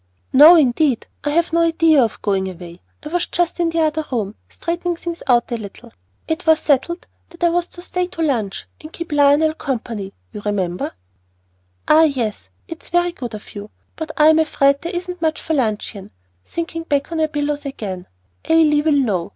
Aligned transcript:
"No, 0.33 0.55
indeed, 0.55 1.05
I 1.23 1.29
have 1.29 1.53
no 1.53 1.61
idea 1.61 2.01
of 2.03 2.19
going 2.23 2.47
away. 2.49 2.81
I 3.05 3.09
was 3.09 3.27
just 3.27 3.59
in 3.59 3.69
the 3.69 3.81
other 3.81 4.03
room, 4.11 4.33
straightening 4.49 4.95
things 4.95 5.21
out 5.27 5.51
a 5.51 5.57
little. 5.57 5.93
It 6.27 6.47
was 6.47 6.57
settled 6.59 7.05
that 7.29 7.43
I 7.43 7.49
was 7.49 7.67
to 7.67 7.83
stay 7.83 8.07
to 8.07 8.23
lunch 8.23 8.65
and 8.81 8.91
keep 8.91 9.11
Lionel 9.11 9.53
company, 9.53 10.11
you 10.33 10.41
remember." 10.43 10.93
"Ah, 11.87 12.05
yes. 12.05 12.49
It 12.67 12.81
is 12.81 12.89
very 12.89 13.11
good 13.11 13.35
of 13.35 13.53
you, 13.53 13.69
but 13.95 14.09
I'm 14.17 14.39
afraid 14.39 14.81
there 14.81 14.91
isn't 14.95 15.21
much 15.21 15.39
for 15.39 15.53
luncheon," 15.53 16.09
sinking 16.43 16.85
back 16.85 17.11
on 17.11 17.19
her 17.19 17.27
pillows 17.27 17.67
again. 17.67 18.07
"Ah 18.49 18.53
Lee 18.53 18.81
will 18.81 18.93
know. 18.93 19.29